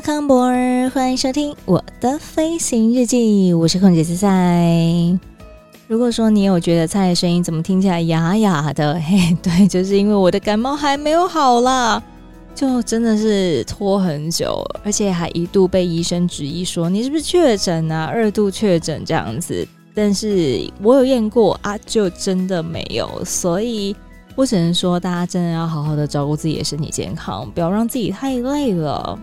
[0.00, 5.18] Welcome aboard，欢迎收听我的飞行日记，我是空姐菜菜。
[5.88, 12.02] 如果说你有觉得菜的声音怎么听起来哑哑的，嘿，对，就是因为我的感冒还没有好啦，
[12.54, 19.68] 就真的是拖很久，而且还一度被医生质疑说你是不是确诊啊，二度确诊这样子。
[19.94, 23.94] 但是我有验过啊，就真的没有，所以
[24.34, 29.18] 我只能说大家真的要好好的照顾自己的身体健康，不要让自己太累了。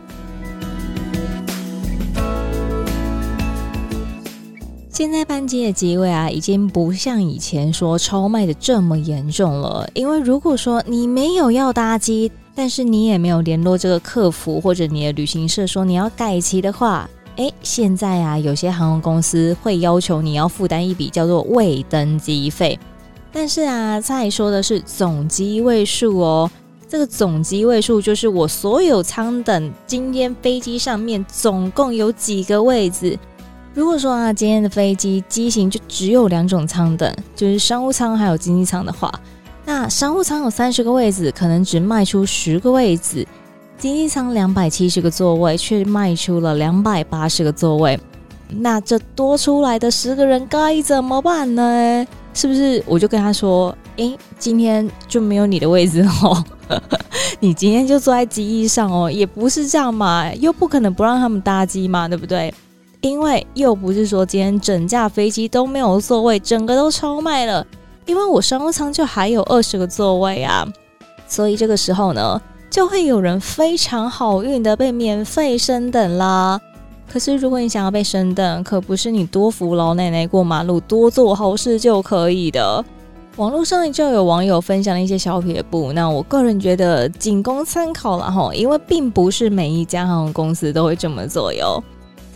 [4.97, 9.87] 现在班机的机位啊，已经不像以前说超卖的这么严重了。
[9.93, 22.79] 因为如果说你没有要搭机，但是你也没有联络这个客服或者你的旅行社说你要改期的话，诶，现在啊，有些航空公司会要求你要负担一笔叫做未登机费。
[23.31, 26.49] 但是啊，再说的是总机位数哦，
[26.89, 33.15] 这个总机位数就是我所有舱等今天飞机上面总共有几个位置。
[33.77, 39.13] 如果说啊，今天的飞机机型就只有两种舱等，就是商务舱还有经济舱的话，
[39.65, 43.23] 那商务舱有三十个位置，可能只卖出十个位置；
[43.77, 47.99] 经济舱两百七十个座位，却卖出了两百八十个座位。
[48.49, 52.07] 那这多出来的十个人该怎么办呢？
[52.33, 56.43] 是不是我就跟他说，诶，今天就没有你的位置哦，
[57.39, 62.51] 你今天就坐在机翼上哦，也不是这样嘛，又不可能不让他们搭机嘛，对不对？
[63.01, 67.65] 因为又不是说今天整架飞机都没有座位，整个都超卖了。
[68.05, 70.65] 因为我商务舱就还有二十个座位啊，
[71.27, 76.59] 所以这个时候呢，就会有人非常好运的被免费升等啦。
[77.11, 82.83] 可是如果你想要被升等，可不是你多扶老奶奶过马路，多做好事就可以的。
[83.35, 91.83] 网络上就有网友分享了一些小撇步，那我个人觉得仅供参考了哈，因为并不是每一家航空公司都会这么做哟。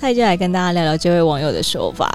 [0.02, 2.12] 他就来跟大家聊聊这位网友的说法。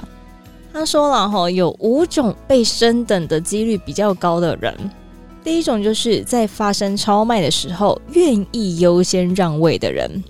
[0.73, 4.75] 他说了哈，有五种被升等的几率比较高的人。
[5.41, 10.21] 第一种就是在发生超卖的时候，愿意优先让位的人。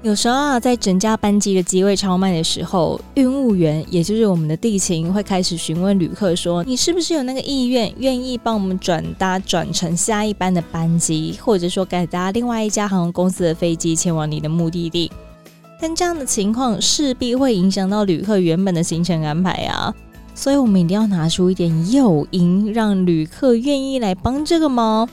[0.00, 15.12] 有时候啊，在整架班机的机位超卖的时候，运务员也就是我们的地勤会开始询问旅客说：“你是不是有那个意愿，愿意帮我们转搭转乘下一班的班机，或者说改搭另外一家航空公司的飞机前往你的目的地？”
[15.86, 19.94] 但这样的情况势必会影响到旅客原本的行程安排啊，
[20.34, 25.06] 所以我们一定要拿出一点诱因，让旅客愿意来帮这个忙。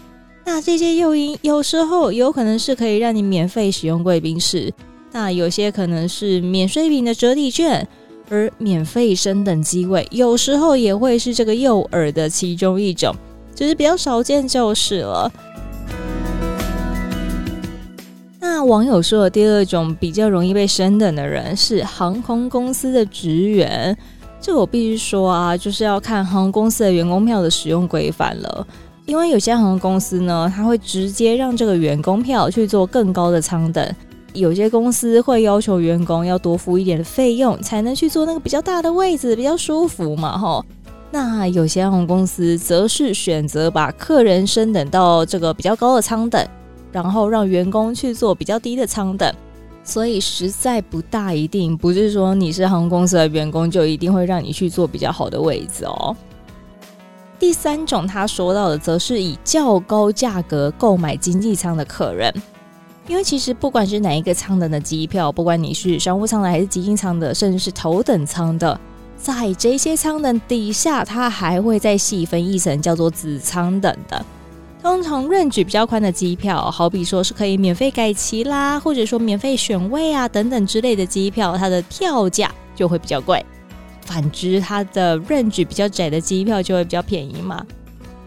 [0.46, 4.74] 那这些诱因有时候有可能是可以让你免费使用贵宾室，
[5.12, 7.86] 那有些可能是免税品的折抵券，
[8.30, 13.14] 而免费升等机位有时候也会是这个诱饵的其中一种，
[13.54, 15.30] 只是比较少见就是了。
[18.64, 23.96] 网友说的第二种比较容易被升等的人是航空公司的职员，
[24.40, 28.68] 这我必须说啊，就是要看航空公司的员工票的使用规范了。
[29.06, 33.84] 因为有些航空公司呢，他会直接让这个员工票去做更高的舱等；
[34.34, 40.64] 有些公司会要求员工要多付一点的费用，才能去坐那个比较大的位置，比较舒服嘛，吼。
[41.10, 46.42] 那有些航空公司则是选择把客人升等到这个比较高的舱等。
[46.92, 49.34] 然后让员工去坐比较低的舱等，
[49.84, 56.16] 所以实在不大一定，不是说你是航空公司的员工就一定会让你去坐比较好的位置哦。
[57.40, 62.32] 第三种他说到的，则是以较高价格购买经济舱的客人，
[63.08, 68.80] 因为其实不管是哪一个舱等的机票，不管你是商务舱的还是经济舱的，甚至是头等舱的，
[69.18, 74.24] 在这些舱等底下，它还会再细分一层，叫做子舱等的。
[74.82, 83.46] 通常 range 比较宽的机票，好比说是可以免费改期啦，或者说免费选位啊等等之类的机票，它的票价就会比较贵。
[84.02, 87.64] 反之，它的 range 比较窄的机票就会比较便宜嘛。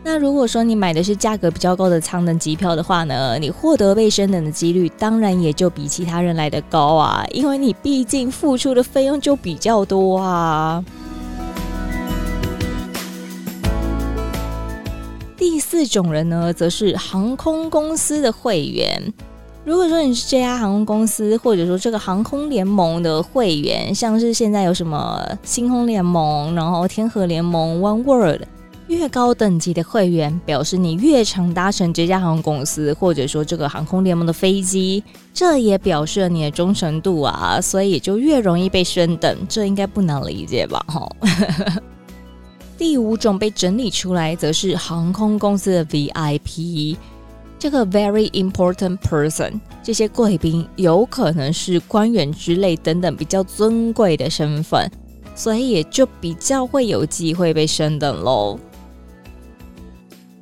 [0.05, 10.85] 那如果说你买的是价格比较高的舱等机票的话呢，你获得被升等的几率当然也就比其他人来得高啊，因为你毕竟付出的费用就比较多啊。
[15.46, 19.12] 第四种人呢，则是航空公司的会员。
[19.62, 28.41] 如果说你是这家航空公司，或者说这个航空联盟的会员，像是现在有什么星空联盟，然后天河联盟、One World，
[28.87, 35.05] 越高等级的会员，表示你越常搭乘这家航空公司，或者说这个航空联盟的飞机，
[35.35, 40.82] 这也表示了你的忠诚度啊，所以就越容易被升等，这应该不难理解吧？
[40.88, 41.06] 哈。
[42.76, 46.97] 第五种被整理出来，则是航空公司的 VIP。
[47.59, 54.91] 这个 very important person，这些贵宾有可能是官员之类等等比较尊贵的身份，
[55.35, 58.59] 所以也就比较会有机会被升等喽。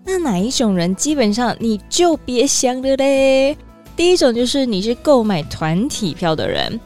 [0.05, 3.57] 那哪一种人基本上你就别想了嘞？
[3.95, 6.81] 第一种就是你是购买团体票的人，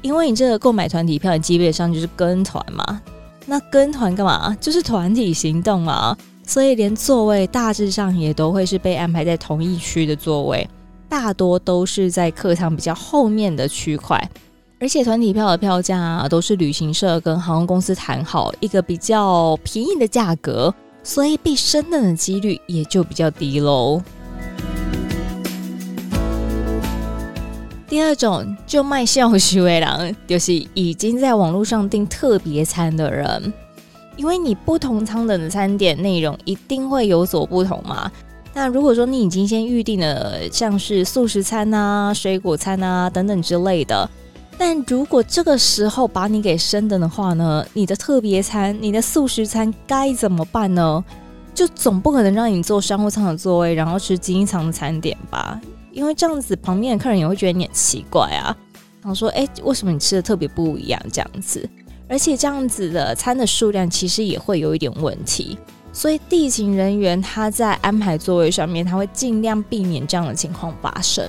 [0.00, 3.02] 因为你这个购买团体票，你基本上就是跟团嘛。
[3.46, 4.56] 那跟团干嘛？
[4.60, 6.16] 就是团体行动嘛。
[6.46, 10.68] 所以，连座位大致上也都会是被安排在同一区的座位，
[11.08, 14.30] 大多都是在客舱比较后面的区块。
[14.78, 24.02] 而且，团体票的票价，都是旅行社跟航空公司谈好一个比较便宜的价格，所以被升等的几率也就比较低喽。
[27.94, 33.52] 第二种，就卖笑虚伪郎，就是已经在网络上订特别餐的人。
[34.16, 38.10] 因为你不同舱等的餐点内容一定会有所不同嘛。
[38.52, 44.10] 那如果说你已经先预定了像是素食餐啊、水果餐啊等等之类的，
[44.58, 51.04] 但如果这个时候把你给升等的话呢，你的特别餐、你的素食餐该怎么办呢？
[51.54, 55.60] 就总不可能让你坐商务舱的座位，然后吃经济舱的餐点吧？
[55.94, 58.54] 因为这样子旁边的客人也会觉得你很奇怪啊，
[59.00, 61.66] 然后说：“哎，为什么你吃的特别不一样？”这样子。
[62.06, 65.56] 而且这样子的餐的数量其实也会有一点问题，
[65.90, 71.26] 所以地勤人员他在安排座位上面，他会尽量避免这样的情况发生。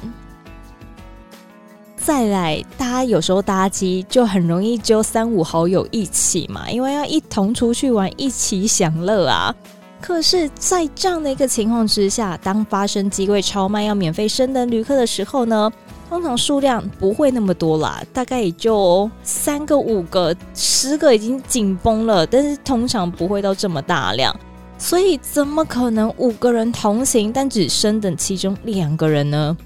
[1.96, 9.56] 再来，大家有时候搭机就很容易揪三五好友一起嘛，因为要一同出去玩，一起享乐啊。
[10.06, 15.72] 可是，在这样的一个情况之下，当发生机位超卖要免费升等旅客的时候呢，
[16.08, 24.34] 通常数量不会那么多啦，大概也就三个、五个、十个已经紧绷了，但是通常不会到这么大量，
[24.78, 29.58] 所以怎么可能五个人同行，但只升等其中两个人呢？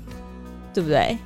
[0.73, 1.17] 对不对？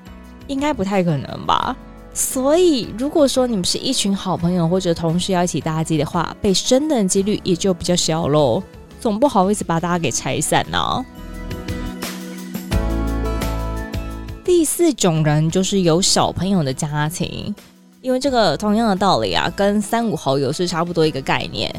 [0.47, 1.77] 应该不太可能吧？
[2.15, 8.61] 所以如果说你们是一群好朋友或者同事要一起搭机的话，被升等的几率也就比较小喽，
[9.03, 11.05] 总不好意思把大家给拆散呢、
[14.45, 17.53] 第四种人就是有小朋友的家庭，
[18.01, 21.69] 因为这个同样的道理啊，跟三五好友是差不多一个概念。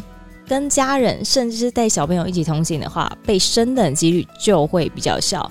[0.47, 5.51] 跟家人甚至是带小朋友一起同行的话，被生的几率就会比较小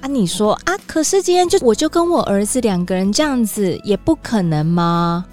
[0.00, 0.08] 啊。
[0.08, 5.24] 你说啊，可是今天就我就跟我儿子两个人这样子，也不可能吗？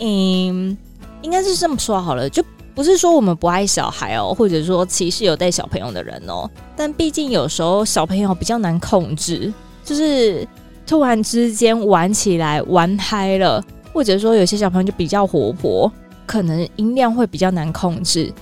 [0.00, 0.76] 嗯，
[1.22, 6.50] 应该是这么说好了，就不是说我们不爱小孩哦，或者说歧视有带小朋友的人哦。
[6.76, 9.52] 但毕竟有时候小朋友比较难控制。
[9.84, 10.48] 就是
[10.86, 13.62] 突然之间玩起来玩嗨了，
[13.92, 15.92] 或者说有些小朋友就比较活泼，
[16.24, 18.32] 可能音量会比较难控制。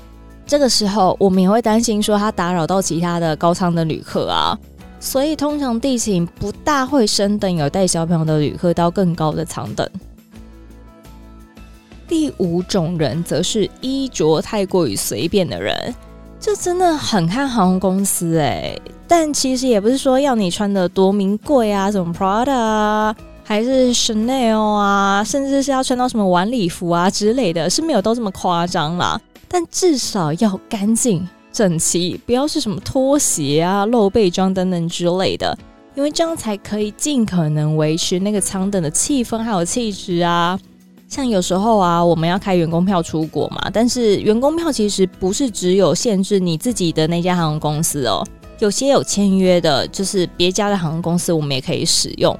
[0.46, 4.56] 这个时候我们也会担心说他打扰到其他的高舱的旅客啊，
[5.00, 9.89] 所以通常地勤不大会升等有带小朋友的旅客到更高的舱等。
[12.09, 15.94] 第五种人则是衣着太过于随便的人。
[16.39, 29.21] 这真的很看航空公司哎，但其实也不是说要你穿得多名贵啊，什么 Prada 啊，还是 Chanel 啊，甚至是要穿到什么晚礼服啊之类的，是没有都这么夸张啦。
[29.47, 35.56] 但至少要干净整齐，不要是什么拖鞋啊、露背装等等之类的，
[35.94, 40.59] 因为这样才可以尽可能维持那个舱等的气氛还有气质啊。
[41.13, 48.27] 像有时候啊，我们要开员工票出国嘛，但是员工票其实不是只有限制你自己的那家航空公司哦，
[48.61, 52.35] 有些有签约的，就是别家的航空公司我们也可以使用。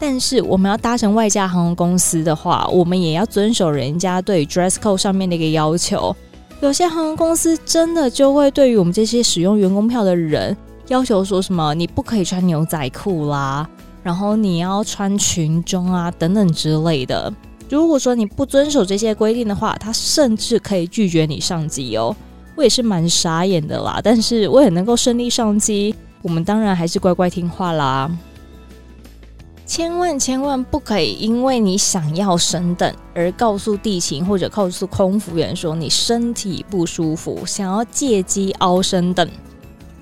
[0.00, 6.12] 但是我们要搭乘外加航空公司的话，我们也要遵守人家对 dress code 上面的一个要求。
[6.60, 10.56] 有些航空公司真的就会对于我们这些使用员工票的人
[10.88, 13.68] 要求说什么，你不可以穿牛仔裤啦，
[14.02, 17.32] 然后你要穿裙装啊等等之类的。
[17.70, 22.14] 如果说你不遵守这些规定的话，他甚至可以拒绝你上机哦。
[22.56, 28.10] 我也是蛮傻眼的啦，但是我也能够顺利上机，我们当然还是乖乖听话啦。
[29.64, 39.30] 千万千万不可以因为你想要升等而告诉地勤或者告诉空服员说你身体不舒服，想要借机凹升等。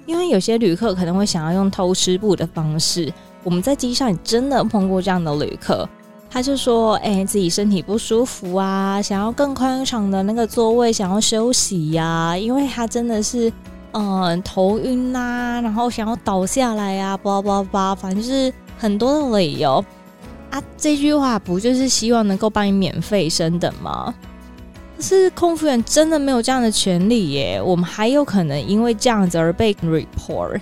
[0.06, 3.12] 因为有些旅客可能会想要用偷吃布的方式。
[3.44, 5.86] 我们在机上也真的碰过这样的旅客，
[6.30, 13.50] 他就说：“哎、自己身体不舒服啊，想要更宽敞的那个座位，想要休息呀、啊，因为他真的是
[13.92, 19.82] 嗯、呃、头晕呐、啊，然后想要倒下来呀、啊，叭叭叭，反正就是很多的理由
[20.50, 20.62] 啊。
[20.76, 24.14] 这句话不就是希望能够帮你免费升等吗？
[24.96, 30.60] 可是空服员真的没有这样的权利耶，我们还有可能因为这样子而被 report。”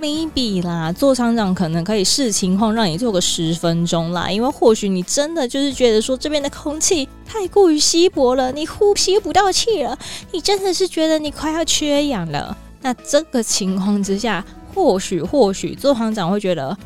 [0.00, 9.96] Maybe 啦，座舱长可能可以视情况让你坐个十分钟啦，因为或许你真的就是觉得说这边的空气太过于稀薄了，你呼吸不到气了，
[10.32, 12.56] 你真的是觉得你快要缺氧了。
[12.80, 16.76] 那这个情况之下，或许或许座舱长会觉得，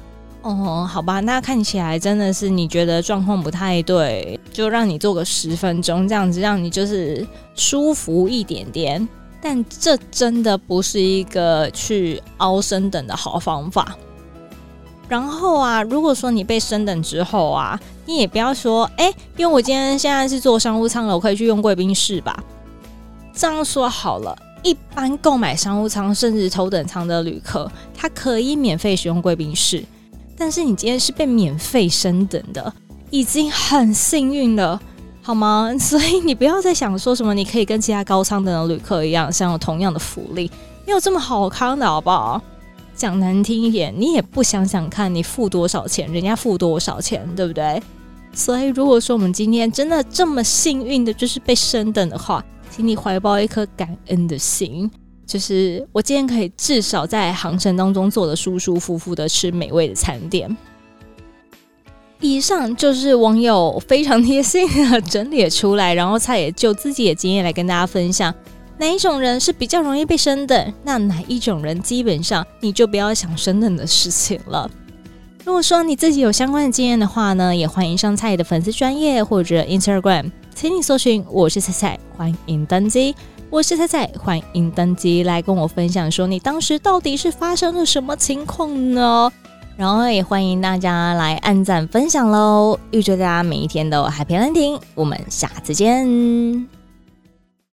[0.42, 9.08] 哦，好吧，那看起来真的是你觉得状况不太对，就让你坐个十分钟，这样子让你就是舒服一点点。
[9.44, 13.94] 但这真的不是一个去凹升等的好方法。
[15.06, 22.42] 然后啊，如果说你被升等之后啊，你也不要说，哎，因为我今天现在是坐商务舱了，我可以去用贵宾室吧？
[23.34, 29.84] 这样说好了，一般购买商务舱甚至头等舱的旅客，他可以免费使用贵宾室。
[30.38, 32.72] 但是你今天是被免费升等的，
[33.10, 34.80] 已经很幸运了。
[35.26, 35.74] 好吗？
[35.80, 40.50] 所以你不要再想说什么，你可以跟其他高舱的旅客一样享有同样的福利，
[40.86, 42.40] 没有这么好康的，好不好？
[42.94, 47.82] 讲难听一点，你也不想想看你付多少钱，人家付多少钱，对不对？
[48.34, 54.90] 所以如果说我们今天真的这么幸运的，就是被升等的话，请你怀抱一颗感恩的心，
[55.26, 60.54] 就是我今天可以至少在航程当中坐得舒舒服服的吃美味的餐点。
[62.24, 68.34] 以上就是网友非常贴心的整理出来，然后他也就自己的经验来跟大家分享，
[68.78, 74.70] 哪一种人是比较容易被升等，那哪一种人基本上你就不要想升等的事情了。
[75.44, 83.14] 如果说你自己有相关的经验的话呢，也欢迎上菜的粉丝专业或者 Instagram，请你搜寻我是菜菜，欢迎登机，
[83.50, 89.30] 我是菜菜，欢迎登机来跟我分享说你当时到底是发生了什么情况呢？
[89.76, 92.78] 然后也欢迎大家来按赞分享喽！
[92.90, 96.73] 预祝大家每一天都 Happy Landing，我们下次见。